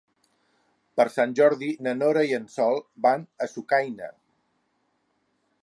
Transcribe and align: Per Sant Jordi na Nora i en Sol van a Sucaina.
Per 0.99 1.05
Sant 1.17 1.35
Jordi 1.39 1.69
na 1.87 1.93
Nora 1.99 2.23
i 2.31 2.33
en 2.37 2.47
Sol 2.55 2.81
van 3.07 3.27
a 3.47 3.51
Sucaina. 3.53 4.09